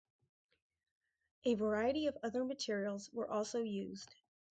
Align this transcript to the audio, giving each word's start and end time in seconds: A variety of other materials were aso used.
A 1.45 1.53
variety 1.53 2.07
of 2.07 2.17
other 2.23 2.43
materials 2.43 3.11
were 3.13 3.27
aso 3.27 3.61
used. 3.71 4.15